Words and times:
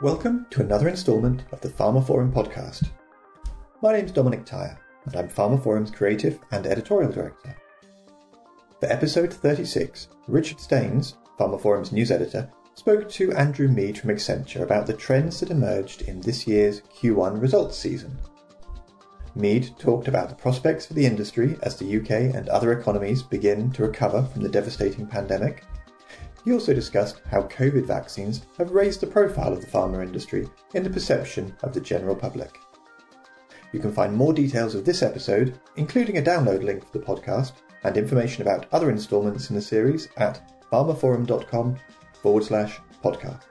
Welcome 0.00 0.46
to 0.50 0.60
another 0.60 0.88
instalment 0.88 1.42
of 1.50 1.60
the 1.60 1.70
pharmaphorum 1.70 2.32
podcast. 2.32 2.88
My 3.82 3.92
name's 3.92 4.12
Dominic 4.12 4.44
Tyer, 4.46 4.78
and 5.04 5.16
I'm 5.16 5.28
pharmaphorum's 5.28 5.90
creative 5.90 6.38
and 6.52 6.68
editorial 6.68 7.10
director. 7.10 7.56
For 8.78 8.86
episode 8.86 9.34
36, 9.34 10.06
Richard 10.28 10.60
Staines, 10.60 11.16
pharmaphorum's 11.36 11.90
news 11.90 12.12
editor, 12.12 12.48
spoke 12.76 13.08
to 13.08 13.32
Andrew 13.32 13.66
Meade 13.66 13.98
from 13.98 14.10
Accenture 14.10 14.62
about 14.62 14.86
the 14.86 14.92
trends 14.92 15.40
that 15.40 15.50
emerged 15.50 16.02
in 16.02 16.20
this 16.20 16.46
year's 16.46 16.82
Q1 16.82 17.42
results 17.42 17.76
season. 17.76 18.16
Meade 19.34 19.76
talked 19.80 20.06
about 20.06 20.28
the 20.28 20.36
prospects 20.36 20.86
for 20.86 20.94
the 20.94 21.06
industry 21.06 21.56
as 21.62 21.74
the 21.74 21.98
UK 21.98 22.36
and 22.36 22.48
other 22.48 22.70
economies 22.70 23.24
begin 23.24 23.72
to 23.72 23.82
recover 23.82 24.22
from 24.22 24.42
the 24.42 24.48
devastating 24.48 25.08
pandemic 25.08 25.64
he 26.44 26.52
also 26.52 26.74
discussed 26.74 27.20
how 27.30 27.42
COVID 27.42 27.86
vaccines 27.86 28.46
have 28.56 28.70
raised 28.70 29.00
the 29.00 29.06
profile 29.06 29.52
of 29.52 29.60
the 29.60 29.66
pharma 29.66 30.02
industry 30.02 30.48
in 30.74 30.82
the 30.82 30.90
perception 30.90 31.54
of 31.62 31.72
the 31.72 31.80
general 31.80 32.16
public. 32.16 32.58
You 33.72 33.80
can 33.80 33.92
find 33.92 34.14
more 34.14 34.32
details 34.32 34.74
of 34.74 34.84
this 34.84 35.02
episode, 35.02 35.58
including 35.76 36.18
a 36.18 36.22
download 36.22 36.62
link 36.62 36.84
for 36.86 36.98
the 36.98 37.04
podcast 37.04 37.52
and 37.84 37.96
information 37.96 38.42
about 38.42 38.66
other 38.72 38.90
instalments 38.90 39.50
in 39.50 39.56
the 39.56 39.62
series 39.62 40.08
at 40.16 40.52
pharmaphorum.com 40.72 41.76
forward 42.22 42.44
slash 42.44 42.80
podcast. 43.04 43.42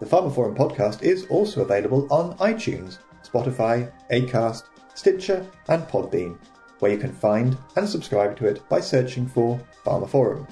The 0.00 0.06
pharmaphorum 0.06 0.56
podcast 0.56 1.02
is 1.02 1.26
also 1.26 1.62
available 1.62 2.06
on 2.12 2.36
iTunes, 2.38 2.98
Spotify, 3.24 3.90
Acast, 4.10 4.64
Stitcher, 4.94 5.46
and 5.68 5.84
Podbean, 5.84 6.38
where 6.80 6.92
you 6.92 6.98
can 6.98 7.12
find 7.12 7.56
and 7.76 7.88
subscribe 7.88 8.36
to 8.38 8.46
it 8.46 8.68
by 8.68 8.80
searching 8.80 9.26
for 9.26 9.60
pharmaphorum. 9.84 10.46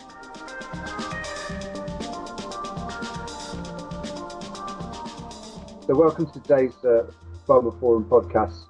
So, 5.95 6.00
welcome 6.00 6.26
to 6.26 6.40
today's 6.40 6.74
uh, 6.84 7.06
pharmaphorum 7.46 8.09
podcast 8.09 8.64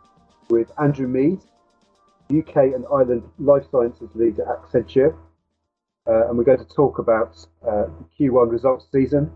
with 0.50 0.70
Andrew 0.78 1.08
Meade, 1.08 1.41
UK 2.30 2.75
and 2.75 2.84
Ireland 2.92 3.22
Life 3.39 3.64
Sciences 3.70 4.11
Lead 4.14 4.39
at 4.41 4.47
Accenture. 4.47 5.17
Uh, 6.06 6.28
and 6.28 6.36
we're 6.36 6.45
going 6.45 6.58
to 6.58 6.67
talk 6.67 6.98
about 6.98 7.34
uh, 7.67 7.86
the 7.86 8.05
Q1 8.20 8.50
results 8.50 8.89
season. 8.92 9.33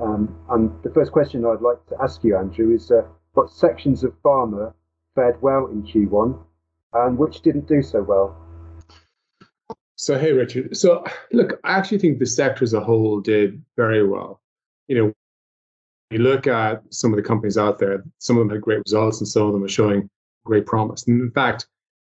Um, 0.00 0.34
and 0.48 0.70
the 0.82 0.88
first 0.94 1.12
question 1.12 1.44
I'd 1.44 1.60
like 1.60 1.84
to 1.88 1.96
ask 2.02 2.24
you, 2.24 2.38
Andrew, 2.38 2.74
is 2.74 2.90
uh, 2.90 3.02
what 3.34 3.50
sections 3.50 4.02
of 4.02 4.14
pharma 4.22 4.72
fared 5.14 5.42
well 5.42 5.66
in 5.66 5.82
Q1 5.82 6.42
and 6.94 7.18
which 7.18 7.42
didn't 7.42 7.68
do 7.68 7.82
so 7.82 8.02
well? 8.02 8.34
So, 9.96 10.18
hey, 10.18 10.32
Richard. 10.32 10.74
So, 10.74 11.04
look, 11.32 11.60
I 11.64 11.76
actually 11.76 11.98
think 11.98 12.18
the 12.18 12.24
sector 12.24 12.64
as 12.64 12.72
a 12.72 12.80
whole 12.80 13.20
did 13.20 13.62
very 13.76 14.08
well. 14.08 14.40
You 14.88 14.96
know, 14.96 15.12
you 16.14 16.20
look 16.20 16.46
at 16.46 16.80
some 16.90 17.12
of 17.12 17.16
the 17.16 17.22
companies 17.22 17.58
out 17.58 17.80
there, 17.80 18.04
some 18.20 18.36
of 18.36 18.42
them 18.42 18.50
had 18.50 18.60
great 18.60 18.78
results 18.86 19.18
and 19.18 19.26
some 19.26 19.48
of 19.48 19.52
them 19.52 19.64
are 19.64 19.68
showing 19.68 20.08
great 20.44 20.64
promise. 20.64 21.08
And 21.08 21.20
in 21.20 21.30
fact, 21.32 21.66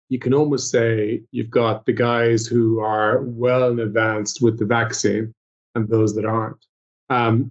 you 0.09 0.19
can 0.19 0.31
almost 0.31 0.69
say 0.69 1.23
you've 1.31 1.49
got 1.49 1.87
the 1.87 1.91
guys 1.91 2.45
who 2.45 2.79
are 2.79 3.23
well 3.23 3.71
in 3.71 3.79
advanced 3.79 4.43
with 4.43 4.59
the 4.59 4.65
vaccine 4.65 5.33
and 5.73 5.89
those 5.89 6.13
that 6.13 6.25
aren't. 6.25 6.63
Um, 7.09 7.49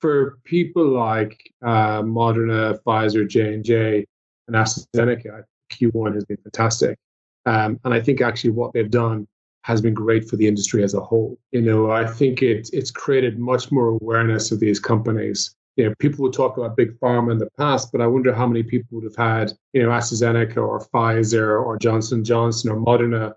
for 0.00 0.38
people 0.44 0.86
like 0.86 1.38
uh, 1.62 2.00
Moderna, 2.00 2.78
Pfizer, 2.82 3.28
J 3.28 3.52
and 3.52 3.64
J, 3.64 4.06
and 4.48 4.56
AstraZeneca, 4.56 5.44
Q1 5.70 6.14
has 6.14 6.24
been 6.24 6.38
fantastic, 6.38 6.98
um, 7.44 7.78
and 7.84 7.92
I 7.92 8.00
think 8.00 8.20
actually 8.20 8.50
what 8.50 8.72
they've 8.72 8.90
done 8.90 9.26
has 9.62 9.80
been 9.80 9.94
great 9.94 10.28
for 10.28 10.36
the 10.36 10.46
industry 10.46 10.82
as 10.82 10.92
a 10.92 11.00
whole. 11.00 11.38
You 11.52 11.62
know, 11.62 11.90
I 11.90 12.06
think 12.06 12.42
it, 12.42 12.68
it's 12.72 12.90
created 12.90 13.38
much 13.38 13.72
more 13.72 13.88
awareness 13.88 14.52
of 14.52 14.60
these 14.60 14.78
companies 14.78 15.54
you 15.76 15.88
know, 15.88 15.94
people 15.98 16.22
would 16.22 16.32
talk 16.32 16.56
about 16.56 16.76
big 16.76 16.98
pharma 17.00 17.32
in 17.32 17.38
the 17.38 17.50
past, 17.58 17.90
but 17.90 18.00
I 18.00 18.06
wonder 18.06 18.32
how 18.32 18.46
many 18.46 18.62
people 18.62 18.88
would 18.92 19.04
have 19.04 19.16
had, 19.16 19.52
you 19.72 19.82
know, 19.82 19.88
AstraZeneca 19.88 20.56
or 20.56 20.86
Pfizer 20.92 21.64
or 21.64 21.78
Johnson 21.78 22.24
Johnson 22.24 22.70
or 22.70 22.76
Moderna 22.76 23.34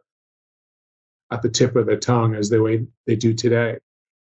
at 1.31 1.41
the 1.41 1.49
tip 1.49 1.75
of 1.75 1.87
their 1.87 1.97
tongue 1.97 2.35
as 2.35 2.49
the 2.49 2.61
way 2.61 2.85
they 3.05 3.15
do 3.15 3.33
today. 3.33 3.77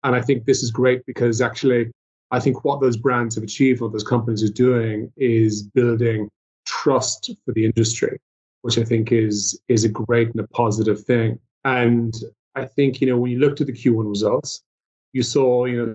And 0.04 0.14
I 0.14 0.20
think 0.20 0.44
this 0.44 0.62
is 0.62 0.70
great 0.70 1.04
because 1.06 1.40
actually, 1.40 1.90
I 2.30 2.40
think 2.40 2.64
what 2.64 2.80
those 2.80 2.96
brands 2.96 3.34
have 3.34 3.44
achieved, 3.44 3.80
what 3.80 3.92
those 3.92 4.04
companies 4.04 4.42
are 4.42 4.52
doing, 4.52 5.12
is 5.16 5.62
building 5.62 6.28
trust 6.66 7.30
for 7.44 7.52
the 7.52 7.64
industry, 7.64 8.18
which 8.62 8.78
I 8.78 8.84
think 8.84 9.10
is 9.12 9.60
is 9.68 9.84
a 9.84 9.88
great 9.88 10.28
and 10.28 10.40
a 10.40 10.48
positive 10.48 11.02
thing. 11.04 11.38
And 11.64 12.14
I 12.54 12.66
think 12.66 13.00
you 13.00 13.06
know 13.06 13.16
when 13.16 13.30
you 13.30 13.38
looked 13.38 13.60
at 13.60 13.66
the 13.66 13.72
Q1 13.72 14.08
results, 14.08 14.62
you 15.12 15.22
saw 15.22 15.64
you 15.64 15.86
know 15.86 15.94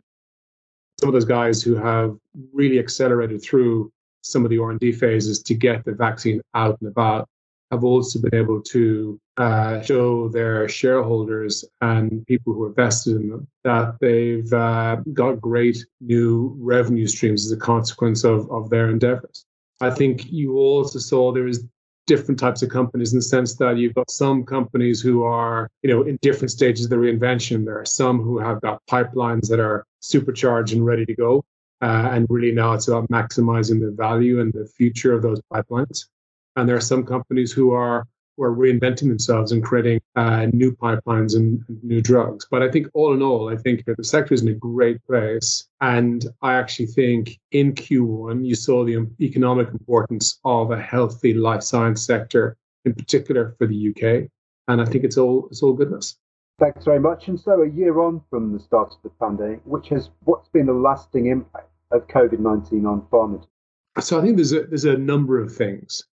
some 1.00 1.10
of 1.10 1.14
those 1.14 1.26
guys 1.26 1.62
who 1.62 1.76
have 1.76 2.18
really 2.54 2.80
accelerated 2.80 3.42
through 3.42 3.92
some 4.22 4.44
of 4.44 4.50
the 4.50 4.58
R&D 4.58 4.92
phases 4.94 5.42
to 5.44 5.54
get 5.54 5.86
the 5.86 5.94
vaccine 5.94 6.42
out 6.54 6.78
and 6.82 6.90
about 6.90 7.30
have 7.72 7.84
also 7.84 8.20
been 8.20 8.36
able 8.36 8.62
to 8.62 9.20
uh, 9.36 9.82
show 9.82 10.30
their 10.30 10.70
shareholders 10.70 11.66
and 11.82 12.26
people 12.26 12.54
who 12.54 12.64
are 12.64 12.74
vested 12.74 13.18
in 13.18 13.30
them 13.30 13.48
that 13.64 13.96
they've 14.00 14.52
uh, 14.54 14.96
got 15.14 15.42
great 15.42 15.86
new 16.00 16.56
revenue 16.60 17.08
streams 17.08 17.46
as 17.46 17.52
a 17.52 17.58
consequence 17.58 18.24
of, 18.24 18.50
of 18.52 18.70
their 18.70 18.90
endeavors. 18.90 19.46
I 19.82 19.90
think 19.90 20.32
you 20.32 20.58
also 20.58 20.98
saw 20.98 21.32
there 21.32 21.48
is 21.48 21.66
different 22.08 22.40
types 22.40 22.64
of 22.64 22.70
companies 22.70 23.14
in 23.14 23.20
the 23.20 23.24
sense 23.24 23.56
that 23.56 23.78
you've 23.78 23.94
got 23.94 24.10
some 24.10 24.44
companies 24.44 25.00
who 25.02 25.24
are, 25.24 25.70
you 25.84 25.90
know, 25.90 26.04
in 26.04 26.18
different 26.22 26.50
stages 26.50 26.86
of 26.86 26.90
the 26.90 26.96
reinvention. 26.96 27.66
There 27.66 27.80
are 27.80 27.86
some 27.86 28.20
who 28.20 28.40
have 28.40 28.62
got 28.62 28.82
pipelines 28.90 29.48
that 29.50 29.60
are 29.60 29.86
supercharged 30.00 30.74
and 30.74 30.86
ready 30.86 31.06
to 31.06 31.14
go. 31.14 31.46
Uh, 31.82 32.10
and 32.12 32.26
really 32.30 32.52
now 32.52 32.74
it's 32.74 32.88
about 32.88 33.08
maximizing 33.10 33.80
the 33.80 33.92
value 33.92 34.40
and 34.40 34.52
the 34.52 34.66
future 34.66 35.14
of 35.14 35.22
those 35.22 35.40
pipelines. 35.54 36.06
And 36.56 36.68
there 36.68 36.76
are 36.76 36.82
some 36.82 37.06
companies 37.06 37.52
who 37.52 37.72
are 37.72 38.08
who 38.38 38.44
are 38.44 38.56
reinventing 38.56 39.10
themselves 39.10 39.52
and 39.52 39.64
creating 39.64 40.00
uh, 40.16 40.46
new 40.54 40.72
pipelines 40.72 41.36
and, 41.36 41.64
and, 41.68 41.84
new 41.84 42.02
drugs. 42.02 42.48
But 42.50 42.62
I 42.62 42.70
think 42.70 42.88
all 42.94 43.14
in 43.14 43.22
all, 43.22 43.50
I 43.50 43.58
think 43.58 43.84
the 43.86 44.04
sector 44.04 44.34
is 44.34 44.44
in 44.44 44.50
a 44.50 44.54
great 44.54 45.04
place. 45.06 45.68
And 45.82 46.26
I 46.42 46.54
actually 46.54 46.86
think 46.86 47.40
in 47.52 47.74
Q1, 47.74 48.46
you 48.46 48.56
saw 48.56 48.86
the 48.86 49.08
economic 49.20 49.70
importance 49.70 50.40
of 50.46 50.72
a 50.72 50.80
healthy 50.80 51.34
life 51.34 51.64
science 51.64 52.06
sector, 52.06 52.56
in 52.86 52.94
particular 52.94 53.56
for 53.58 53.66
the 53.66 53.90
UK. 53.90 54.30
And 54.68 54.82
I 54.82 54.86
think 54.86 55.04
it's 55.04 55.18
all 55.18 55.48
it's 55.50 55.64
all 55.64 55.74
goodness. 55.74 56.18
Thanks 56.60 56.86
very 56.86 57.00
much. 57.00 57.28
And 57.28 57.40
so, 57.40 57.62
a 57.62 57.70
year 57.70 58.00
on 58.00 58.22
from 58.30 58.52
the 58.52 58.60
start 58.60 58.92
of 58.92 58.98
the 59.04 59.10
pandemic, 59.10 59.62
which 59.64 59.90
has 59.90 60.10
what's 60.26 60.50
been 60.50 60.66
the 60.66 60.74
lasting 60.74 61.28
impact 61.28 61.70
of 61.92 62.08
COVID 62.08 62.40
nineteen 62.40 62.86
on 62.86 63.02
pharma? 63.12 63.46
So, 64.00 64.20
I 64.20 64.24
think 64.24 64.36
there's 64.36 64.54
a 64.54 64.64
there's 64.64 64.86
a 64.86 64.98
number 64.98 65.40
of 65.40 65.56
things. 65.56 66.04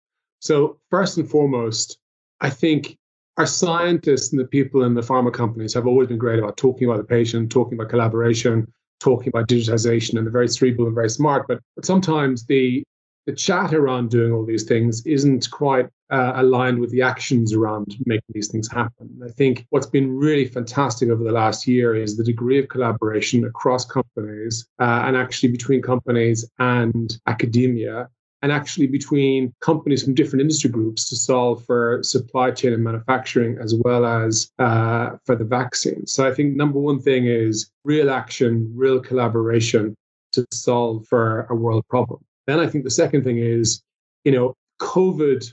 So, 0.40 0.78
first 0.90 1.16
and 1.16 1.28
foremost, 1.28 1.98
I 2.44 2.50
think 2.50 2.98
our 3.38 3.46
scientists 3.46 4.30
and 4.30 4.38
the 4.38 4.44
people 4.46 4.84
in 4.84 4.92
the 4.92 5.00
pharma 5.00 5.32
companies 5.32 5.72
have 5.72 5.86
always 5.86 6.08
been 6.08 6.18
great 6.18 6.38
about 6.38 6.58
talking 6.58 6.86
about 6.86 6.98
the 6.98 7.04
patient, 7.18 7.50
talking 7.50 7.72
about 7.72 7.88
collaboration, 7.88 8.70
talking 9.00 9.28
about 9.28 9.48
digitization, 9.48 10.18
and 10.18 10.26
they're 10.26 10.40
very 10.40 10.48
cerebral 10.48 10.86
and 10.86 10.94
very 10.94 11.08
smart. 11.08 11.46
But, 11.48 11.60
but 11.74 11.86
sometimes 11.86 12.44
the 12.44 12.84
the 13.26 13.32
chat 13.32 13.72
around 13.72 14.10
doing 14.10 14.30
all 14.30 14.44
these 14.44 14.64
things 14.64 15.06
isn't 15.06 15.50
quite 15.50 15.88
uh, 16.10 16.32
aligned 16.36 16.78
with 16.78 16.90
the 16.90 17.00
actions 17.00 17.54
around 17.54 17.96
making 18.04 18.34
these 18.34 18.48
things 18.48 18.70
happen. 18.70 19.08
I 19.24 19.30
think 19.30 19.64
what's 19.70 19.86
been 19.86 20.14
really 20.14 20.44
fantastic 20.44 21.08
over 21.08 21.24
the 21.24 21.32
last 21.32 21.66
year 21.66 21.94
is 21.94 22.18
the 22.18 22.24
degree 22.24 22.58
of 22.58 22.68
collaboration 22.68 23.46
across 23.46 23.86
companies 23.86 24.66
uh, 24.78 25.04
and 25.06 25.16
actually 25.16 25.52
between 25.52 25.80
companies 25.80 26.44
and 26.58 27.16
academia 27.26 28.10
and 28.44 28.52
actually 28.52 28.86
between 28.86 29.54
companies 29.60 30.02
from 30.02 30.12
different 30.12 30.42
industry 30.42 30.68
groups 30.68 31.08
to 31.08 31.16
solve 31.16 31.64
for 31.64 32.02
supply 32.02 32.50
chain 32.50 32.74
and 32.74 32.84
manufacturing 32.84 33.56
as 33.58 33.74
well 33.84 34.04
as 34.04 34.50
uh, 34.58 35.12
for 35.24 35.34
the 35.34 35.46
vaccine. 35.46 36.06
So 36.06 36.28
I 36.28 36.34
think 36.34 36.54
number 36.54 36.78
one 36.78 37.00
thing 37.00 37.24
is 37.24 37.70
real 37.84 38.10
action, 38.10 38.70
real 38.76 39.00
collaboration 39.00 39.94
to 40.32 40.44
solve 40.52 41.06
for 41.08 41.46
a 41.48 41.54
world 41.54 41.88
problem. 41.88 42.20
Then 42.46 42.60
I 42.60 42.66
think 42.66 42.84
the 42.84 42.90
second 42.90 43.24
thing 43.24 43.38
is, 43.38 43.82
you 44.24 44.32
know, 44.32 44.52
COVID 44.78 45.50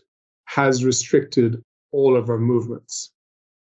has 0.48 0.84
restricted 0.84 1.64
all 1.94 2.18
of 2.18 2.30
our 2.30 2.40
movements. 2.40 3.14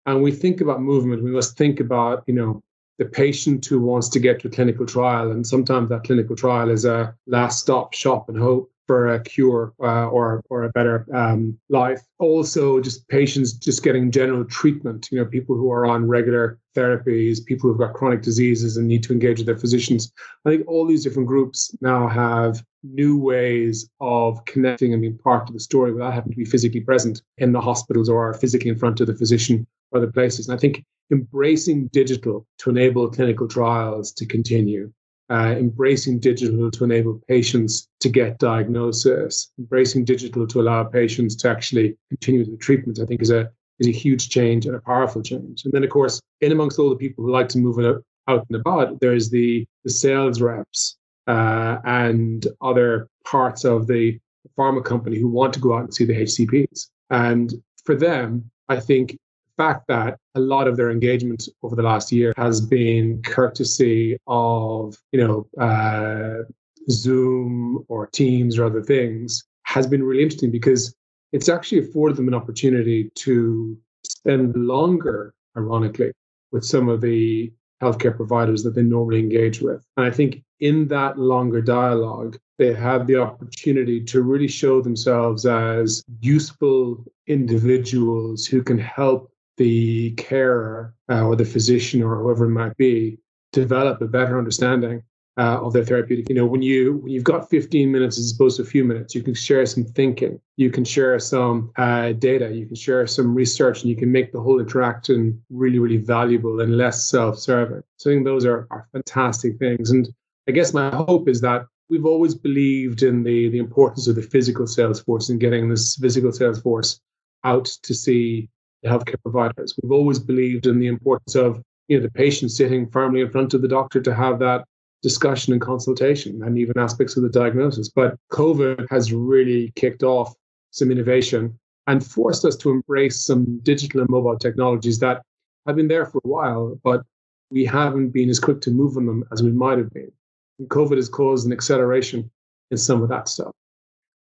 And 0.06 0.22
we 0.22 0.30
think 0.30 0.60
about 0.60 0.80
movement, 0.80 1.24
we 1.24 1.32
must 1.32 1.58
think 1.58 1.80
about, 1.80 2.22
you 2.28 2.34
know, 2.34 2.60
the 2.98 3.04
patient 3.04 3.66
who 3.66 3.80
wants 3.80 4.08
to 4.10 4.20
get 4.20 4.38
to 4.40 4.48
a 4.48 4.50
clinical 4.52 4.86
trial. 4.86 5.32
And 5.32 5.44
sometimes 5.44 5.88
that 5.88 6.04
clinical 6.04 6.36
trial 6.36 6.70
is 6.70 6.84
a 6.84 7.16
last 7.26 7.58
stop 7.58 7.94
shop 7.94 8.28
and 8.28 8.38
hope 8.38 8.70
for 8.88 9.06
a 9.14 9.22
cure 9.22 9.72
uh, 9.80 10.08
or 10.08 10.42
or 10.48 10.64
a 10.64 10.70
better 10.70 11.06
um, 11.14 11.56
life. 11.68 12.00
Also, 12.18 12.80
just 12.80 13.06
patients 13.08 13.52
just 13.52 13.84
getting 13.84 14.10
general 14.10 14.44
treatment. 14.46 15.08
You 15.12 15.18
know, 15.18 15.26
people 15.26 15.54
who 15.56 15.70
are 15.70 15.86
on 15.86 16.08
regular 16.08 16.58
therapies, 16.74 17.44
people 17.44 17.68
who've 17.68 17.78
got 17.78 17.92
chronic 17.92 18.22
diseases 18.22 18.76
and 18.76 18.88
need 18.88 19.04
to 19.04 19.12
engage 19.12 19.38
with 19.38 19.46
their 19.46 19.58
physicians. 19.58 20.10
I 20.44 20.50
think 20.50 20.66
all 20.66 20.86
these 20.86 21.04
different 21.04 21.28
groups 21.28 21.76
now 21.80 22.08
have 22.08 22.64
new 22.82 23.18
ways 23.18 23.88
of 24.00 24.44
connecting 24.46 24.92
and 24.92 25.02
being 25.02 25.18
part 25.18 25.48
of 25.48 25.54
the 25.54 25.60
story 25.60 25.92
without 25.92 26.14
having 26.14 26.32
to 26.32 26.38
be 26.38 26.44
physically 26.44 26.80
present 26.80 27.22
in 27.36 27.52
the 27.52 27.60
hospitals 27.60 28.08
or 28.08 28.32
physically 28.34 28.70
in 28.70 28.78
front 28.78 29.00
of 29.00 29.06
the 29.06 29.14
physician 29.14 29.66
or 29.92 29.98
other 29.98 30.10
places. 30.10 30.48
And 30.48 30.56
I 30.56 30.60
think 30.60 30.84
embracing 31.12 31.88
digital 31.88 32.46
to 32.58 32.70
enable 32.70 33.10
clinical 33.10 33.48
trials 33.48 34.12
to 34.12 34.26
continue 34.26 34.92
uh, 35.30 35.54
embracing 35.58 36.18
digital 36.18 36.70
to 36.70 36.84
enable 36.84 37.20
patients 37.28 37.88
to 38.00 38.08
get 38.08 38.38
diagnosis, 38.38 39.50
embracing 39.58 40.04
digital 40.04 40.46
to 40.46 40.60
allow 40.60 40.84
patients 40.84 41.36
to 41.36 41.48
actually 41.48 41.96
continue 42.08 42.44
the 42.44 42.56
treatment, 42.56 42.98
I 43.00 43.04
think 43.04 43.22
is 43.22 43.30
a 43.30 43.50
is 43.78 43.86
a 43.86 43.92
huge 43.92 44.28
change 44.28 44.66
and 44.66 44.74
a 44.74 44.80
powerful 44.80 45.22
change. 45.22 45.64
And 45.64 45.72
then, 45.72 45.84
of 45.84 45.90
course, 45.90 46.20
in 46.40 46.50
amongst 46.50 46.78
all 46.78 46.90
the 46.90 46.96
people 46.96 47.24
who 47.24 47.30
like 47.30 47.48
to 47.50 47.58
move 47.58 47.78
out 48.26 48.46
and 48.48 48.60
about, 48.60 49.00
there's 49.00 49.30
the 49.30 49.66
the 49.84 49.90
sales 49.90 50.40
reps 50.40 50.96
uh, 51.26 51.78
and 51.84 52.46
other 52.62 53.08
parts 53.24 53.64
of 53.64 53.86
the 53.86 54.18
pharma 54.58 54.84
company 54.84 55.18
who 55.18 55.28
want 55.28 55.52
to 55.54 55.60
go 55.60 55.74
out 55.74 55.84
and 55.84 55.94
see 55.94 56.04
the 56.04 56.14
HCPs. 56.14 56.86
And 57.10 57.52
for 57.84 57.94
them, 57.94 58.50
I 58.68 58.80
think 58.80 59.18
fact 59.58 59.88
that 59.88 60.18
a 60.34 60.40
lot 60.40 60.68
of 60.68 60.76
their 60.76 60.90
engagement 60.90 61.48
over 61.62 61.76
the 61.76 61.82
last 61.82 62.10
year 62.12 62.32
has 62.36 62.60
been 62.60 63.20
courtesy 63.22 64.16
of, 64.26 64.96
you 65.12 65.20
know, 65.20 65.46
uh, 65.62 66.44
Zoom 66.90 67.84
or 67.88 68.06
Teams 68.06 68.58
or 68.58 68.64
other 68.64 68.82
things 68.82 69.44
has 69.64 69.86
been 69.86 70.02
really 70.02 70.22
interesting 70.22 70.50
because 70.50 70.94
it's 71.32 71.50
actually 71.50 71.80
afforded 71.80 72.16
them 72.16 72.28
an 72.28 72.34
opportunity 72.34 73.10
to 73.16 73.76
spend 74.02 74.56
longer, 74.56 75.34
ironically, 75.56 76.12
with 76.52 76.64
some 76.64 76.88
of 76.88 77.02
the 77.02 77.52
healthcare 77.82 78.16
providers 78.16 78.62
that 78.62 78.74
they 78.74 78.82
normally 78.82 79.20
engage 79.20 79.60
with. 79.60 79.84
And 79.96 80.06
I 80.06 80.10
think 80.10 80.42
in 80.60 80.88
that 80.88 81.18
longer 81.18 81.60
dialogue, 81.60 82.38
they 82.58 82.72
have 82.72 83.06
the 83.06 83.16
opportunity 83.16 84.02
to 84.04 84.22
really 84.22 84.48
show 84.48 84.80
themselves 84.80 85.46
as 85.46 86.02
useful 86.20 87.04
individuals 87.26 88.46
who 88.46 88.62
can 88.62 88.78
help 88.78 89.30
the 89.58 90.12
carer 90.12 90.94
uh, 91.10 91.24
or 91.24 91.36
the 91.36 91.44
physician 91.44 92.02
or 92.02 92.16
whoever 92.16 92.46
it 92.46 92.50
might 92.50 92.76
be 92.76 93.18
develop 93.52 94.00
a 94.00 94.06
better 94.06 94.38
understanding 94.38 95.02
uh, 95.38 95.60
of 95.62 95.72
their 95.72 95.84
therapeutic. 95.84 96.28
You 96.28 96.34
know, 96.34 96.46
when 96.46 96.62
you 96.62 96.98
when 97.02 97.12
you've 97.12 97.24
got 97.24 97.48
15 97.48 97.92
minutes 97.92 98.18
as 98.18 98.32
opposed 98.32 98.56
to 98.56 98.62
a 98.62 98.66
few 98.66 98.84
minutes, 98.84 99.14
you 99.14 99.22
can 99.22 99.34
share 99.34 99.64
some 99.66 99.84
thinking, 99.84 100.40
you 100.56 100.70
can 100.70 100.84
share 100.84 101.18
some 101.20 101.70
uh, 101.76 102.12
data, 102.12 102.50
you 102.50 102.66
can 102.66 102.74
share 102.74 103.06
some 103.06 103.34
research, 103.34 103.82
and 103.82 103.90
you 103.90 103.96
can 103.96 104.10
make 104.10 104.32
the 104.32 104.40
whole 104.40 104.58
interaction 104.58 105.40
really, 105.50 105.78
really 105.78 105.98
valuable 105.98 106.60
and 106.60 106.76
less 106.76 107.08
self-serving. 107.08 107.82
So 107.96 108.10
I 108.10 108.14
think 108.14 108.24
those 108.24 108.44
are, 108.44 108.66
are 108.70 108.88
fantastic 108.92 109.58
things. 109.58 109.90
And 109.90 110.08
I 110.48 110.52
guess 110.52 110.74
my 110.74 110.90
hope 110.90 111.28
is 111.28 111.40
that 111.42 111.66
we've 111.88 112.06
always 112.06 112.34
believed 112.34 113.02
in 113.02 113.22
the 113.22 113.48
the 113.50 113.58
importance 113.58 114.08
of 114.08 114.16
the 114.16 114.22
physical 114.22 114.66
sales 114.66 115.00
force 115.00 115.28
and 115.28 115.40
getting 115.40 115.68
this 115.68 115.96
physical 115.96 116.32
sales 116.32 116.60
force 116.60 117.00
out 117.44 117.66
to 117.82 117.94
see 117.94 118.48
the 118.82 118.88
healthcare 118.88 119.22
providers. 119.22 119.74
We've 119.82 119.92
always 119.92 120.18
believed 120.18 120.66
in 120.66 120.78
the 120.78 120.86
importance 120.86 121.34
of 121.34 121.62
you 121.88 121.98
know 121.98 122.02
the 122.02 122.10
patient 122.10 122.50
sitting 122.50 122.88
firmly 122.90 123.20
in 123.20 123.30
front 123.30 123.54
of 123.54 123.62
the 123.62 123.68
doctor 123.68 124.00
to 124.00 124.14
have 124.14 124.38
that 124.40 124.64
discussion 125.02 125.52
and 125.52 125.62
consultation 125.62 126.42
and 126.42 126.58
even 126.58 126.78
aspects 126.78 127.16
of 127.16 127.22
the 127.22 127.28
diagnosis. 127.28 127.88
But 127.88 128.16
COVID 128.32 128.86
has 128.90 129.12
really 129.12 129.72
kicked 129.76 130.02
off 130.02 130.34
some 130.70 130.90
innovation 130.90 131.58
and 131.86 132.04
forced 132.04 132.44
us 132.44 132.56
to 132.56 132.70
embrace 132.70 133.24
some 133.24 133.60
digital 133.62 134.00
and 134.00 134.10
mobile 134.10 134.38
technologies 134.38 134.98
that 134.98 135.22
have 135.66 135.76
been 135.76 135.88
there 135.88 136.06
for 136.06 136.18
a 136.24 136.28
while, 136.28 136.78
but 136.82 137.02
we 137.50 137.64
haven't 137.64 138.10
been 138.10 138.28
as 138.28 138.40
quick 138.40 138.60
to 138.62 138.70
move 138.70 138.96
on 138.96 139.06
them 139.06 139.24
as 139.32 139.42
we 139.42 139.50
might 139.50 139.78
have 139.78 139.90
been. 139.90 140.12
And 140.58 140.68
COVID 140.68 140.96
has 140.96 141.08
caused 141.08 141.46
an 141.46 141.52
acceleration 141.52 142.30
in 142.70 142.76
some 142.76 143.02
of 143.02 143.08
that 143.08 143.28
stuff. 143.28 143.52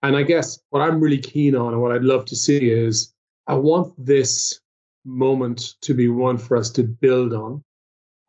And 0.03 0.17
I 0.17 0.23
guess 0.23 0.61
what 0.71 0.83
I'm 0.83 1.01
really 1.01 1.19
keen 1.19 1.57
on 1.57 1.73
and 1.73 1.83
what 1.83 1.91
I'd 1.91 2.05
love 2.05 2.27
to 2.27 2.37
see 2.37 2.71
is 2.71 3.13
I 3.47 3.55
want 3.55 3.93
this 4.05 4.61
moment 5.05 5.75
to 5.83 5.95
be 5.95 6.09
one 6.09 6.39
for 6.39 6.57
us 6.57 6.71
to 6.71 6.83
build 6.83 7.33
on. 7.33 7.63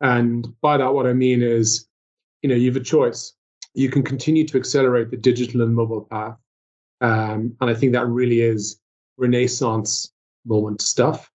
And 0.00 0.46
by 0.60 0.76
that, 0.76 0.94
what 0.94 1.06
I 1.06 1.12
mean 1.12 1.42
is 1.42 1.88
you 2.42 2.48
know, 2.48 2.54
you 2.54 2.70
have 2.70 2.80
a 2.80 2.84
choice. 2.84 3.34
You 3.74 3.90
can 3.90 4.02
continue 4.02 4.46
to 4.46 4.58
accelerate 4.58 5.10
the 5.10 5.16
digital 5.16 5.62
and 5.62 5.74
mobile 5.74 6.06
path. 6.10 6.36
Um, 7.00 7.56
and 7.60 7.70
I 7.70 7.74
think 7.74 7.92
that 7.92 8.06
really 8.06 8.40
is 8.40 8.80
renaissance 9.16 10.12
moment 10.44 10.80
stuff. 10.80 11.30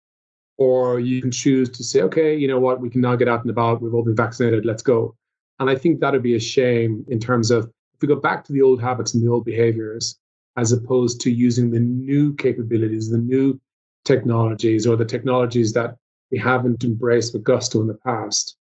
Or 0.57 0.99
you 0.99 1.21
can 1.21 1.31
choose 1.31 1.69
to 1.71 1.83
say, 1.83 2.01
okay, 2.03 2.35
you 2.35 2.47
know 2.47 2.59
what, 2.59 2.79
we 2.79 2.89
can 2.89 3.01
now 3.01 3.15
get 3.15 3.27
out 3.27 3.41
and 3.41 3.49
about. 3.49 3.81
We've 3.81 3.93
all 3.93 4.03
been 4.03 4.15
vaccinated. 4.15 4.65
Let's 4.65 4.83
go. 4.83 5.15
And 5.59 5.69
I 5.69 5.75
think 5.75 5.99
that 5.99 6.13
would 6.13 6.23
be 6.23 6.35
a 6.35 6.39
shame 6.39 7.05
in 7.07 7.19
terms 7.19 7.51
of 7.51 7.65
if 7.95 8.01
we 8.01 8.07
go 8.07 8.15
back 8.15 8.43
to 8.45 8.53
the 8.53 8.61
old 8.61 8.81
habits 8.81 9.13
and 9.13 9.23
the 9.23 9.31
old 9.31 9.45
behaviors, 9.45 10.17
as 10.57 10.71
opposed 10.71 11.21
to 11.21 11.31
using 11.31 11.71
the 11.71 11.79
new 11.79 12.33
capabilities, 12.35 13.09
the 13.09 13.17
new 13.17 13.59
technologies, 14.05 14.85
or 14.87 14.95
the 14.95 15.05
technologies 15.05 15.73
that 15.73 15.95
we 16.31 16.37
haven't 16.37 16.83
embraced 16.83 17.33
with 17.33 17.43
gusto 17.43 17.81
in 17.81 17.87
the 17.87 17.93
past 17.93 18.57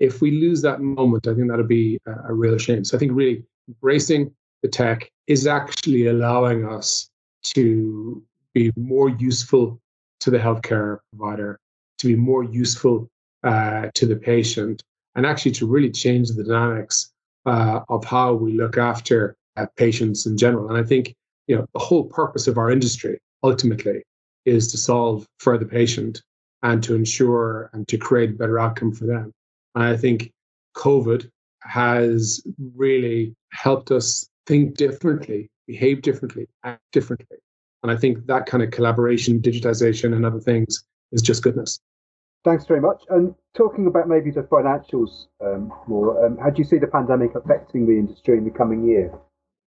if 0.00 0.20
we 0.20 0.30
lose 0.32 0.62
that 0.62 0.80
moment, 0.80 1.26
I 1.26 1.34
think 1.34 1.48
that'll 1.48 1.64
be 1.64 1.98
a, 2.06 2.30
a 2.30 2.34
real 2.34 2.58
shame. 2.58 2.84
So 2.84 2.96
I 2.96 3.00
think 3.00 3.12
really 3.14 3.44
embracing 3.68 4.32
the 4.62 4.68
tech 4.68 5.10
is 5.26 5.46
actually 5.46 6.06
allowing 6.06 6.66
us 6.66 7.10
to 7.54 8.22
be 8.52 8.72
more 8.76 9.08
useful 9.08 9.80
to 10.20 10.30
the 10.30 10.38
healthcare 10.38 10.98
provider, 11.10 11.58
to 11.98 12.06
be 12.06 12.16
more 12.16 12.44
useful 12.44 13.10
uh, 13.42 13.88
to 13.94 14.06
the 14.06 14.16
patient, 14.16 14.82
and 15.14 15.26
actually 15.26 15.52
to 15.52 15.66
really 15.66 15.90
change 15.90 16.30
the 16.30 16.44
dynamics 16.44 17.12
uh, 17.46 17.80
of 17.88 18.04
how 18.04 18.32
we 18.32 18.52
look 18.52 18.78
after 18.78 19.36
uh, 19.56 19.66
patients 19.76 20.26
in 20.26 20.36
general. 20.36 20.68
And 20.68 20.78
I 20.78 20.82
think 20.82 21.14
you 21.46 21.56
know 21.56 21.66
the 21.74 21.78
whole 21.78 22.04
purpose 22.04 22.46
of 22.46 22.56
our 22.56 22.70
industry 22.70 23.18
ultimately 23.42 24.02
is 24.44 24.70
to 24.72 24.78
solve 24.78 25.26
for 25.38 25.58
the 25.58 25.66
patient 25.66 26.22
and 26.62 26.82
to 26.82 26.94
ensure 26.94 27.70
and 27.72 27.86
to 27.88 27.98
create 27.98 28.30
a 28.30 28.34
better 28.34 28.58
outcome 28.58 28.92
for 28.92 29.06
them. 29.06 29.32
And 29.74 29.84
I 29.84 29.96
think 29.96 30.32
COVID 30.76 31.28
has 31.62 32.42
really 32.74 33.34
helped 33.52 33.90
us 33.90 34.28
think 34.46 34.76
differently, 34.76 35.48
behave 35.66 36.02
differently, 36.02 36.46
act 36.64 36.82
differently. 36.92 37.38
And 37.82 37.92
I 37.92 37.96
think 37.96 38.26
that 38.26 38.46
kind 38.46 38.62
of 38.62 38.70
collaboration, 38.70 39.40
digitization, 39.40 40.14
and 40.14 40.24
other 40.24 40.40
things 40.40 40.84
is 41.12 41.22
just 41.22 41.42
goodness. 41.42 41.80
Thanks 42.44 42.66
very 42.66 42.80
much. 42.80 43.02
And 43.08 43.34
talking 43.54 43.86
about 43.86 44.08
maybe 44.08 44.30
the 44.30 44.42
financials 44.42 45.26
um, 45.44 45.72
more, 45.86 46.24
um, 46.24 46.36
how 46.38 46.50
do 46.50 46.60
you 46.60 46.68
see 46.68 46.78
the 46.78 46.86
pandemic 46.86 47.34
affecting 47.34 47.86
the 47.86 47.92
industry 47.92 48.36
in 48.36 48.44
the 48.44 48.50
coming 48.50 48.86
year? 48.86 49.12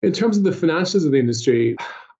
In 0.03 0.11
terms 0.11 0.37
of 0.37 0.43
the 0.43 0.51
financials 0.51 1.05
of 1.05 1.11
the 1.11 1.19
industry, 1.19 1.75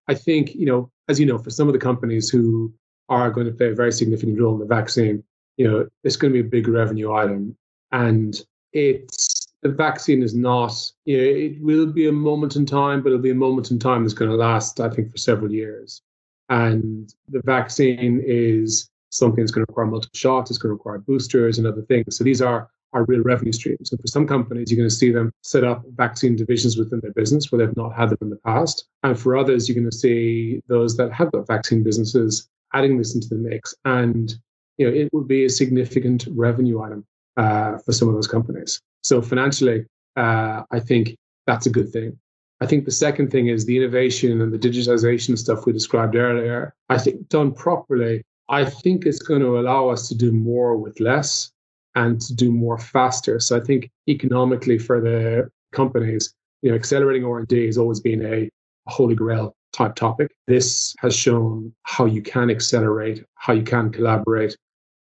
I 0.07 0.15
think, 0.15 0.56
you 0.56 0.65
know, 0.65 0.92
as 1.07 1.19
you 1.19 1.25
know, 1.25 1.38
for 1.38 1.50
some 1.50 1.68
of 1.68 1.74
the 1.74 1.80
companies 1.80 2.30
who 2.30 2.74
are 3.09 3.31
going 3.31 3.48
to 3.48 3.54
play 3.54 3.68
a 3.68 3.75
very 3.75 3.92
significant 3.92 4.39
role 4.39 4.54
in 4.54 4.59
the 4.59 4.65
vaccine, 4.65 5.24
you 5.58 5.70
know, 5.70 5.88
it's 6.03 6.15
going 6.15 6.34
to 6.34 6.41
be 6.41 6.48
a 6.48 6.50
big 6.50 6.67
revenue 6.67 7.13
item. 7.13 7.55
And 7.91 8.39
it's 8.74 9.48
the 9.62 9.70
vaccine 9.70 10.22
is 10.22 10.36
not 10.36 10.74
you 11.05 11.17
know, 11.17 11.24
it 11.24 11.62
will 11.62 11.88
be 11.88 12.08
a 12.08 12.12
moment 12.12 12.55
in 12.55 12.65
time 12.65 13.01
but 13.01 13.10
it'll 13.10 13.20
be 13.20 13.31
a 13.31 13.36
moment 13.36 13.72
in 13.72 13.79
time 13.79 14.03
that's 14.03 14.13
going 14.13 14.29
to 14.29 14.38
last 14.38 14.79
i 14.79 14.89
think 14.89 15.12
for 15.12 15.17
several 15.17 15.51
years. 15.51 16.01
And 16.50 17.13
the 17.29 17.41
vaccine 17.43 18.22
is 18.25 18.89
something 19.10 19.43
that's 19.43 19.51
going 19.51 19.65
to 19.65 19.72
require 19.72 19.88
multiple 19.88 20.15
shots 20.15 20.51
it's 20.51 20.58
going 20.58 20.70
to 20.70 20.74
require 20.74 21.00
boosters 21.00 21.58
and 21.58 21.67
other 21.67 21.81
things. 21.81 22.17
So 22.17 22.24
these 22.24 22.41
are 22.41 22.70
are 22.94 23.06
real 23.06 23.22
revenue 23.22 23.51
streams. 23.51 23.91
And 23.91 24.00
for 24.00 24.08
some 24.08 24.27
companies, 24.27 24.72
you're 24.72 24.77
going 24.77 24.89
to 24.89 24.96
see 24.96 25.12
them 25.12 25.32
set 25.44 25.63
up 25.63 25.84
vaccine 25.96 26.36
divisions 26.36 26.77
within 26.77 27.00
their 27.01 27.13
business 27.13 27.51
where 27.51 27.65
they've 27.65 27.77
not 27.77 27.96
had 27.96 28.10
them 28.10 28.17
in 28.22 28.29
the 28.29 28.39
past. 28.46 28.86
And 29.03 29.20
for 29.20 29.38
others, 29.38 29.67
you're 29.67 29.75
going 29.75 29.89
to 29.89 29.98
see 29.98 30.62
those 30.67 30.98
that 30.98 31.12
have 31.12 31.32
got 31.32 31.48
vaccine 31.48 31.84
businesses 31.84 32.48
adding 32.74 32.98
this 32.98 33.15
into 33.15 33.27
the 33.27 33.36
mix. 33.36 33.75
And 33.86 34.34
you 34.77 34.89
know, 34.89 34.96
it 34.96 35.10
will 35.12 35.24
be 35.24 35.46
a 35.46 35.50
significant 35.50 36.27
revenue 36.32 36.82
item 36.82 37.06
uh, 37.36 37.77
for 37.79 37.91
some 37.91 38.08
of 38.08 38.13
those 38.13 38.27
companies. 38.27 38.79
So 39.03 39.22
financially, 39.22 39.86
uh, 40.15 40.63
I 40.72 40.79
think 40.79 41.15
that's 41.46 41.65
a 41.65 41.70
good 41.70 41.91
thing. 41.91 42.17
I 42.60 42.65
think 42.65 42.86
the 42.86 42.91
second 42.91 43.32
thing 43.32 43.48
is 43.48 43.65
the 43.65 43.77
innovation 43.77 44.41
and 44.41 44.51
the 44.51 44.58
digitization 44.58 45.38
stuff 45.38 45.65
we 45.65 45.74
described 45.74 46.15
earlier. 46.15 46.74
I 46.89 46.98
think 46.98 47.29
done 47.29 47.53
properly, 47.53 48.24
I 48.50 48.65
think 48.65 49.06
it's 49.06 49.22
going 49.22 49.41
to 49.41 49.60
allow 49.60 49.89
us 49.89 50.08
to 50.08 50.15
do 50.15 50.32
more 50.32 50.75
with 50.75 51.00
less 51.00 51.51
and 51.98 52.22
to 52.22 52.36
do 52.36 52.51
more 52.51 52.77
faster. 52.77 53.39
So 53.39 53.58
I 53.58 53.60
think 53.60 53.89
economically 54.08 54.77
for 54.77 55.01
the 55.01 55.50
companies, 55.72 56.34
you 56.62 56.70
know, 56.70 56.75
accelerating 56.75 57.25
R&D 57.25 57.66
has 57.66 57.77
always 57.77 58.00
been 58.00 58.24
a, 58.24 58.50
holy 58.89 59.16
grail 59.16 59.54
type 59.74 59.96
topic. 59.96 60.34
This 60.48 60.96
has 61.00 61.13
shown 61.13 61.74
how 61.84 62.06
you 62.06 62.22
can 62.22 62.50
accelerate, 62.50 63.22
how 63.36 63.51
you 63.51 63.63
can 63.63 63.92
collaborate 63.92 64.56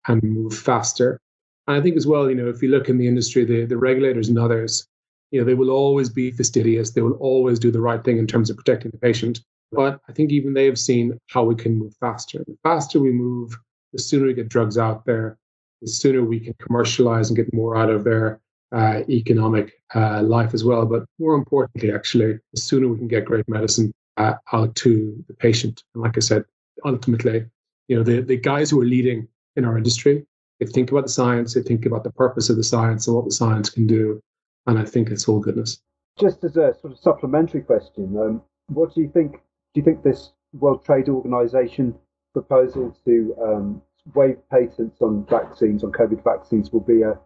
and 0.09 0.21
move 0.21 0.53
faster. 0.53 1.21
And 1.67 1.77
I 1.77 1.81
think 1.81 1.95
as 1.95 2.05
well, 2.05 2.29
you 2.29 2.35
know, 2.35 2.49
if 2.49 2.61
you 2.61 2.67
look 2.67 2.89
in 2.89 2.97
the 2.97 3.07
industry, 3.07 3.45
the, 3.45 3.63
the 3.63 3.77
regulators 3.77 4.27
and 4.27 4.37
others, 4.37 4.85
you 5.31 5.39
know, 5.39 5.45
they 5.45 5.53
will 5.53 5.69
always 5.69 6.09
be 6.09 6.31
fastidious. 6.31 6.91
They 6.91 6.99
will 6.99 7.13
always 7.13 7.59
do 7.59 7.71
the 7.71 7.79
right 7.79 8.03
thing 8.03 8.17
in 8.17 8.27
terms 8.27 8.49
of 8.49 8.57
protecting 8.57 8.91
the 8.91 8.97
patient. 8.97 9.39
But 9.71 10.01
I 10.09 10.11
think 10.11 10.33
even 10.33 10.53
they 10.53 10.65
have 10.65 10.77
seen 10.77 11.17
how 11.27 11.45
we 11.45 11.55
can 11.55 11.79
move 11.79 11.93
faster. 12.01 12.43
The 12.45 12.57
faster 12.61 12.99
we 12.99 13.11
move, 13.11 13.57
the 13.93 13.99
sooner 13.99 14.25
we 14.25 14.33
get 14.33 14.49
drugs 14.49 14.77
out 14.77 15.05
there, 15.05 15.37
the 15.81 15.87
sooner 15.87 16.23
we 16.23 16.39
can 16.39 16.53
commercialize 16.59 17.29
and 17.29 17.37
get 17.37 17.53
more 17.53 17.77
out 17.77 17.89
of 17.89 18.03
their 18.03 18.39
uh, 18.71 19.01
economic 19.09 19.73
uh, 19.95 20.21
life 20.21 20.53
as 20.53 20.63
well. 20.63 20.85
But 20.85 21.05
more 21.19 21.35
importantly, 21.35 21.91
actually, 21.91 22.39
the 22.53 22.59
sooner 22.59 22.87
we 22.87 22.97
can 22.97 23.07
get 23.07 23.25
great 23.25 23.47
medicine 23.47 23.93
uh, 24.17 24.33
out 24.51 24.75
to 24.75 25.23
the 25.27 25.33
patient. 25.33 25.83
And 25.93 26.03
like 26.03 26.17
I 26.17 26.21
said, 26.21 26.43
ultimately, 26.85 27.45
you 27.87 27.95
know, 27.95 28.03
the, 28.03 28.21
the 28.21 28.37
guys 28.37 28.69
who 28.69 28.81
are 28.81 28.85
leading 28.85 29.27
in 29.55 29.65
our 29.65 29.77
industry, 29.77 30.25
they 30.59 30.65
think 30.65 30.91
about 30.91 31.03
the 31.03 31.11
science, 31.11 31.53
they 31.53 31.61
think 31.61 31.85
about 31.85 32.03
the 32.03 32.11
purpose 32.11 32.49
of 32.49 32.57
the 32.57 32.63
science 32.63 33.07
and 33.07 33.15
what 33.15 33.25
the 33.25 33.31
science 33.31 33.69
can 33.69 33.87
do. 33.87 34.21
And 34.65 34.77
I 34.77 34.83
think 34.83 35.09
it's 35.09 35.27
all 35.27 35.39
goodness. 35.39 35.79
Just 36.19 36.43
as 36.43 36.57
a 36.57 36.73
sort 36.81 36.93
of 36.93 36.99
supplementary 36.99 37.61
question, 37.61 38.17
um, 38.17 38.41
what 38.67 38.93
do 38.93 39.01
you 39.01 39.09
think? 39.09 39.33
Do 39.33 39.79
you 39.79 39.83
think 39.83 40.03
this 40.03 40.31
World 40.53 40.83
Trade 40.83 41.09
Organization 41.09 41.95
proposal 42.33 42.97
to 43.05 43.35
um, 43.41 43.81
waive 44.15 44.37
patents 44.49 45.01
on 45.01 45.25
vaccines, 45.29 45.83
on 45.83 45.91
COVID 45.91 46.23
vaccines, 46.23 46.71
will 46.71 46.81
be 46.81 47.01
a 47.01 47.17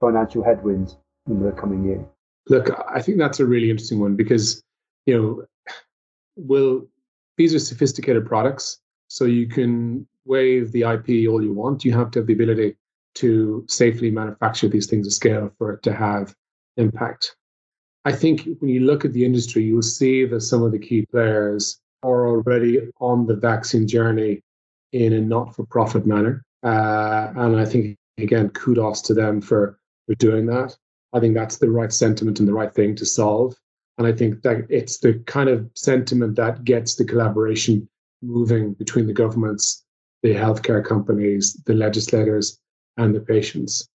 financial 0.00 0.44
headwind 0.44 0.94
in 1.26 1.42
the 1.42 1.52
coming 1.52 1.84
year? 1.84 2.04
Look, 2.48 2.70
I 2.88 3.02
think 3.02 3.18
that's 3.18 3.40
a 3.40 3.46
really 3.46 3.70
interesting 3.70 4.00
one 4.00 4.16
because, 4.16 4.62
you 5.06 5.16
know, 5.16 5.44
will 6.36 6.86
these 7.36 7.54
are 7.54 7.58
sophisticated 7.58 8.26
products, 8.26 8.78
so 9.08 9.24
you 9.24 9.46
can 9.46 10.06
waive 10.24 10.72
the 10.72 10.82
IP 10.82 11.28
all 11.30 11.42
you 11.42 11.52
want. 11.52 11.84
You 11.84 11.92
have 11.92 12.10
to 12.12 12.20
have 12.20 12.26
the 12.26 12.32
ability 12.32 12.76
to 13.14 13.64
safely 13.68 14.10
manufacture 14.10 14.68
these 14.68 14.86
things 14.86 15.06
at 15.06 15.12
scale 15.12 15.50
for 15.58 15.72
it 15.72 15.82
to 15.82 15.92
have 15.92 16.34
impact. 16.76 17.36
I 18.04 18.12
think 18.12 18.48
when 18.60 18.70
you 18.70 18.80
look 18.80 19.04
at 19.04 19.12
the 19.12 19.24
industry, 19.24 19.64
you'll 19.64 19.82
see 19.82 20.24
that 20.26 20.40
some 20.40 20.62
of 20.62 20.72
the 20.72 20.78
key 20.78 21.06
players 21.06 21.80
are 22.02 22.28
already 22.28 22.80
on 23.00 23.26
the 23.26 23.34
vaccine 23.34 23.88
journey 23.88 24.42
in 24.92 25.12
a 25.12 25.20
not 25.20 25.54
for 25.54 25.64
profit 25.66 26.06
manner. 26.06 26.42
Uh, 26.62 27.32
and 27.36 27.58
I 27.58 27.64
think, 27.64 27.96
again, 28.18 28.50
kudos 28.50 29.00
to 29.02 29.14
them 29.14 29.40
for, 29.40 29.78
for 30.06 30.14
doing 30.16 30.46
that. 30.46 30.76
I 31.12 31.20
think 31.20 31.34
that's 31.34 31.58
the 31.58 31.70
right 31.70 31.92
sentiment 31.92 32.38
and 32.38 32.48
the 32.48 32.52
right 32.52 32.72
thing 32.72 32.94
to 32.96 33.06
solve. 33.06 33.54
And 33.96 34.06
I 34.06 34.12
think 34.12 34.42
that 34.42 34.66
it's 34.68 34.98
the 34.98 35.14
kind 35.26 35.48
of 35.48 35.68
sentiment 35.74 36.36
that 36.36 36.64
gets 36.64 36.94
the 36.94 37.04
collaboration 37.04 37.88
moving 38.22 38.74
between 38.74 39.06
the 39.06 39.12
governments, 39.12 39.84
the 40.22 40.34
healthcare 40.34 40.84
companies, 40.84 41.54
the 41.66 41.74
legislators, 41.74 42.60
and 42.96 43.14
the 43.14 43.20
patients. 43.20 43.88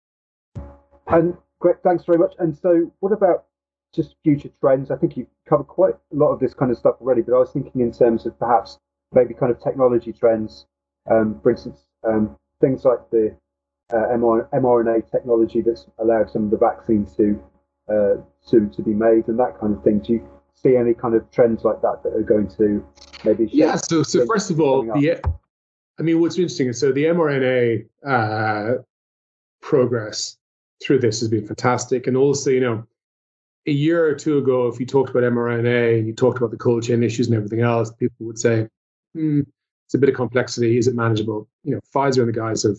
And 1.07 1.37
great, 1.59 1.77
thanks 1.83 2.05
very 2.05 2.17
much. 2.17 2.33
And 2.39 2.57
so, 2.57 2.91
what 2.99 3.11
about 3.11 3.45
just 3.93 4.15
future 4.23 4.49
trends? 4.59 4.91
I 4.91 4.95
think 4.97 5.15
you've 5.15 5.27
covered 5.47 5.65
quite 5.65 5.93
a 5.93 6.15
lot 6.15 6.31
of 6.31 6.39
this 6.39 6.53
kind 6.53 6.71
of 6.71 6.77
stuff 6.77 6.95
already, 6.99 7.21
but 7.21 7.35
I 7.35 7.39
was 7.39 7.51
thinking 7.51 7.81
in 7.81 7.91
terms 7.91 8.25
of 8.25 8.37
perhaps 8.39 8.79
maybe 9.13 9.33
kind 9.33 9.51
of 9.51 9.61
technology 9.61 10.11
trends. 10.11 10.65
Um, 11.09 11.39
for 11.41 11.51
instance, 11.51 11.85
um, 12.03 12.37
things 12.61 12.85
like 12.85 12.99
the 13.11 13.35
uh, 13.91 14.15
mRNA 14.15 15.11
technology 15.11 15.61
that's 15.61 15.85
allowed 15.99 16.29
some 16.29 16.45
of 16.45 16.51
the 16.51 16.57
vaccines 16.57 17.15
to 17.15 17.41
uh, 17.89 18.15
to 18.49 18.69
to 18.69 18.81
be 18.81 18.93
made 18.93 19.27
and 19.27 19.39
that 19.39 19.59
kind 19.59 19.75
of 19.75 19.83
thing. 19.83 19.99
Do 19.99 20.13
you 20.13 20.29
see 20.53 20.77
any 20.77 20.93
kind 20.93 21.15
of 21.15 21.29
trends 21.31 21.63
like 21.63 21.81
that 21.81 22.01
that 22.03 22.13
are 22.13 22.23
going 22.23 22.47
to 22.57 22.85
maybe? 23.25 23.49
Yeah. 23.51 23.75
So 23.75 24.03
so 24.03 24.25
first 24.25 24.49
of 24.49 24.59
all, 24.59 24.83
the 24.83 25.21
I 25.99 26.01
mean, 26.01 26.19
what's 26.21 26.37
interesting 26.37 26.69
is 26.69 26.79
so 26.79 26.91
the 26.91 27.03
mRNA 27.05 27.85
uh, 28.05 28.81
progress 29.61 30.37
through 30.81 30.99
this 30.99 31.19
has 31.19 31.29
been 31.29 31.45
fantastic, 31.45 32.07
and 32.07 32.17
also 32.17 32.49
you 32.49 32.61
know. 32.61 32.87
A 33.65 33.71
year 33.71 34.05
or 34.05 34.13
two 34.13 34.39
ago, 34.39 34.67
if 34.67 34.77
you 34.77 34.85
talked 34.85 35.09
about 35.09 35.23
mRNA 35.23 35.97
and 35.97 36.05
you 36.05 36.13
talked 36.13 36.37
about 36.37 36.51
the 36.51 36.57
cold 36.57 36.83
chain 36.83 37.01
issues 37.01 37.27
and 37.27 37.35
everything 37.37 37.61
else, 37.61 37.93
people 37.93 38.25
would 38.25 38.37
say, 38.37 38.67
hmm, 39.13 39.39
it's 39.93 39.99
a 39.99 39.99
bit 39.99 40.09
of 40.09 40.15
complexity. 40.15 40.79
Is 40.79 40.87
it 40.87 40.95
manageable? 40.95 41.47
You 41.63 41.75
know, 41.75 41.79
Pfizer 41.93 42.21
and 42.23 42.29
the 42.29 42.33
guys 42.33 42.63
have 42.63 42.77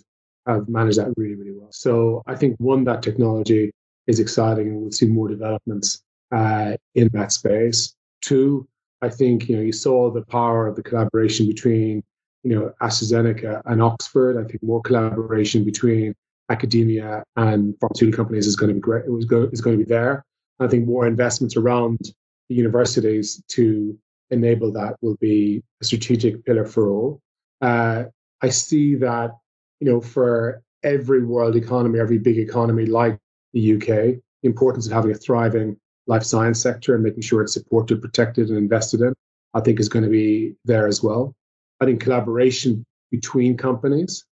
have 0.49 0.69
managed 0.69 0.99
that 0.99 1.13
really, 1.17 1.37
really 1.37 1.53
well. 1.57 1.71
So 1.71 2.23
I 2.27 2.35
think 2.35 2.57
one, 2.59 2.83
that 2.85 3.03
technology 3.03 3.71
is 4.09 4.19
exciting 4.19 4.67
and 4.67 4.81
we'll 4.83 4.91
see 4.91 5.07
more 5.07 5.29
developments 5.29 6.03
uh, 6.33 6.77
in 6.97 7.09
that 7.13 7.31
space. 7.31 7.95
Two, 8.21 8.67
I 9.01 9.11
think, 9.11 9.49
you 9.49 9.57
know, 9.57 9.63
you 9.63 9.73
saw 9.73 10.11
the 10.11 10.23
power 10.23 10.67
of 10.67 10.75
the 10.75 10.83
collaboration 10.83 11.47
between, 11.47 12.03
you 12.43 12.55
know, 12.55 12.73
AstraZeneca 12.83 13.63
and 13.67 13.81
Oxford. 13.81 14.37
I 14.37 14.47
think 14.47 14.61
more 14.63 14.83
collaboration 14.83 15.65
between 15.65 16.15
academia 16.51 17.23
and 17.37 17.75
pharmaceutical 17.81 18.25
companies 18.25 18.49
is 18.49 18.57
going 18.57 18.69
to 18.69 18.75
be 18.75 18.81
great. 18.81 19.05
It 19.07 19.13
was 19.13 19.25
go, 19.25 19.49
is 19.53 19.61
going 19.61 19.79
to 19.79 19.85
be 19.85 19.89
there. 19.89 20.25
I 20.59 20.67
think 20.67 20.87
more 20.87 21.07
investments 21.07 21.57
around 21.57 21.99
the 22.49 22.55
universities 22.55 23.41
to 23.49 23.97
enable 24.31 24.73
that 24.73 24.97
will 25.01 25.17
be 25.21 25.63
a 25.81 25.85
strategic 25.85 26.45
pillar 26.45 26.65
for 26.65 26.91
all. 26.91 27.21
Uh, 27.61 28.05
I 28.43 28.49
see 28.49 28.95
that 28.97 29.33
you 29.85 29.91
know, 29.91 30.01
for 30.01 30.63
every 30.83 31.25
world 31.25 31.57
economy, 31.57 31.99
every 31.99 32.19
big 32.19 32.39
economy 32.39 32.87
like 32.87 33.19
the 33.53 33.75
UK, 33.75 33.87
the 33.87 34.21
importance 34.43 34.87
of 34.87 34.93
having 34.93 35.11
a 35.11 35.15
thriving 35.15 35.77
life 36.07 36.23
science 36.23 36.61
sector 36.61 36.95
and 36.95 37.05
making 37.05 37.23
sure 37.23 37.43
it's 37.43 37.55
supported, 37.55 38.01
protected, 38.01 38.49
and 38.49 38.59
invested 38.59 39.01
in, 39.01 39.15
I 39.55 39.61
think 39.61 39.81
is 39.81 39.89
going 39.89 40.05
to 40.05 40.11
be 40.11 40.55
there 40.65 40.87
as 40.87 41.03
well. 41.03 41.35
I 41.81 41.85
think 41.85 42.01
collaboration 42.01 42.85
between 43.11 43.57
companies 43.57 44.25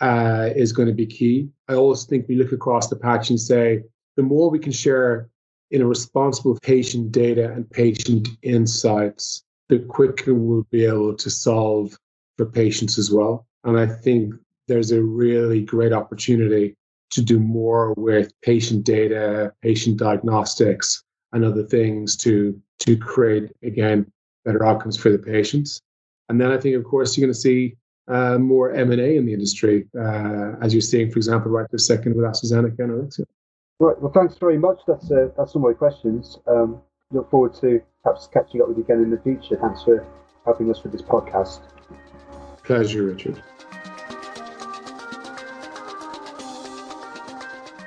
uh, 0.00 0.50
is 0.54 0.72
going 0.72 0.88
to 0.88 0.94
be 0.94 1.06
key. 1.06 1.48
I 1.68 1.74
always 1.74 2.04
think 2.04 2.28
we 2.28 2.36
look 2.36 2.52
across 2.52 2.88
the 2.88 2.96
patch 2.96 3.30
and 3.30 3.40
say 3.40 3.82
the 4.16 4.22
more 4.22 4.50
we 4.50 4.58
can 4.58 4.72
share 4.72 5.28
in 5.72 5.80
a 5.80 5.86
responsible 5.86 6.58
patient 6.62 7.10
data 7.10 7.50
and 7.50 7.68
patient 7.70 8.28
insights, 8.42 9.42
the 9.68 9.78
quicker 9.78 10.34
we'll 10.34 10.66
be 10.70 10.84
able 10.84 11.14
to 11.16 11.30
solve 11.30 11.98
for 12.36 12.46
patients 12.46 12.98
as 12.98 13.10
well. 13.10 13.46
And 13.64 13.78
I 13.78 13.86
think 13.86 14.34
there's 14.68 14.92
a 14.92 15.02
really 15.02 15.62
great 15.62 15.92
opportunity 15.92 16.76
to 17.10 17.22
do 17.22 17.38
more 17.38 17.94
with 17.96 18.32
patient 18.42 18.84
data, 18.84 19.52
patient 19.62 19.98
diagnostics, 19.98 21.02
and 21.32 21.44
other 21.44 21.64
things 21.64 22.16
to 22.18 22.60
to 22.80 22.96
create 22.96 23.50
again 23.62 24.10
better 24.44 24.64
outcomes 24.64 24.96
for 24.96 25.10
the 25.10 25.18
patients. 25.18 25.80
And 26.28 26.40
then 26.40 26.50
I 26.50 26.58
think, 26.58 26.76
of 26.76 26.84
course, 26.84 27.16
you're 27.16 27.26
going 27.26 27.34
to 27.34 27.40
see 27.40 27.76
uh, 28.08 28.36
more 28.38 28.72
M 28.72 28.90
and 28.90 29.00
A 29.00 29.16
in 29.16 29.24
the 29.24 29.32
industry, 29.32 29.88
uh, 29.98 30.52
as 30.60 30.74
you're 30.74 30.80
seeing, 30.80 31.10
for 31.10 31.18
example, 31.18 31.50
right 31.50 31.66
this 31.70 31.86
second 31.86 32.14
with 32.14 32.24
AstraZeneca 32.24 32.78
and 32.78 32.92
Alexion. 32.92 33.26
Right. 33.82 34.00
Well, 34.00 34.12
thanks 34.12 34.36
very 34.38 34.58
much. 34.58 34.78
That's 34.86 35.10
uh, 35.10 35.30
that's 35.36 35.56
all 35.56 35.60
my 35.60 35.72
questions. 35.72 36.38
Um, 36.46 36.80
look 37.10 37.28
forward 37.32 37.52
to 37.62 37.82
perhaps 38.04 38.28
catching 38.32 38.62
up 38.62 38.68
with 38.68 38.76
you 38.76 38.84
again 38.84 39.02
in 39.02 39.10
the 39.10 39.18
future. 39.18 39.58
Thanks 39.60 39.82
for 39.82 40.06
helping 40.44 40.70
us 40.70 40.84
with 40.84 40.92
this 40.92 41.02
podcast. 41.02 41.62
Pleasure, 42.62 43.02
Richard. 43.02 43.42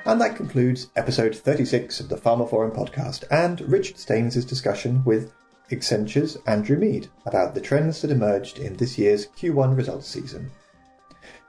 And 0.04 0.20
that 0.20 0.36
concludes 0.36 0.90
episode 0.96 1.34
36 1.34 2.00
of 2.00 2.10
the 2.10 2.16
pharmaphorum 2.16 2.76
podcast 2.76 3.24
and 3.30 3.62
Richard 3.62 3.96
Staines' 3.96 4.44
discussion 4.44 5.02
with 5.06 5.32
Accenture's 5.72 6.36
Andrew 6.46 6.76
Meade 6.76 7.08
about 7.24 7.54
the 7.54 7.62
trends 7.62 8.02
that 8.02 8.10
emerged 8.10 8.58
in 8.58 8.76
this 8.76 8.98
year's 8.98 9.28
Q1 9.28 9.74
results 9.74 10.08
season. 10.08 10.50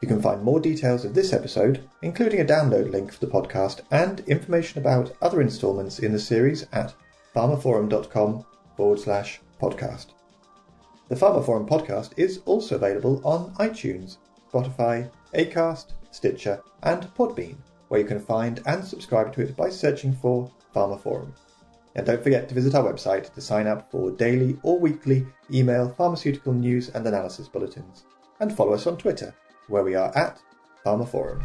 You 0.02 0.08
can 0.08 0.22
find 0.22 0.44
more 0.44 0.60
details 0.60 1.06
of 1.06 1.14
this 1.14 1.34
episode, 1.34 1.90
including 2.02 2.42
a 2.42 2.46
download 2.46 2.92
link 2.92 3.12
for 3.12 3.26
the 3.26 3.32
podcast 3.32 3.82
and 3.92 4.20
information 4.22 4.80
about 4.80 5.16
other 5.22 5.42
instalments 5.42 6.00
in 6.00 6.12
the 6.12 6.20
series 6.20 6.68
at 6.72 6.94
pharmaphorum.com 7.36 8.46
forward 8.76 9.00
slash 9.00 9.42
podcast. 9.62 10.08
The 11.10 11.16
pharmaphorum 11.16 11.68
podcast 11.68 12.12
is 12.18 12.42
also 12.46 12.76
available 12.76 13.22
on 13.24 13.54
iTunes, 13.56 14.18
Spotify, 14.52 15.10
Acast, 15.34 15.94
Stitcher, 16.12 16.62
and 16.84 17.04
Podbean 17.16 17.58
where 17.88 18.00
you 18.00 18.06
can 18.06 18.20
find 18.20 18.62
and 18.66 18.84
subscribe 18.84 19.34
to 19.34 19.42
it 19.42 19.56
by 19.56 19.70
searching 19.70 20.14
for 20.14 20.52
pharmaphorum. 20.76 21.32
And 21.96 22.06
don't 22.06 22.22
forget 22.22 22.48
to 22.48 22.56
visit 22.56 22.76
our 22.76 22.92
website 22.92 23.34
to 23.34 23.42
sign 23.42 23.66
up 23.66 23.90
for 23.90 24.12
daily 24.12 24.58
or 24.62 24.80
weekly 24.80 25.26
email 25.52 25.90
pharmaceutical 25.90 26.54
news 26.54 26.90
and 26.90 27.08
analysis 27.08 27.48
bulletins. 27.48 28.06
And 28.40 28.56
follow 28.56 28.74
us 28.74 28.86
on 28.86 28.98
Twitter, 28.98 29.34
where 29.68 29.84
we 29.84 29.96
are 29.96 30.16
at 30.18 30.40
pharmaphorum. 30.86 31.44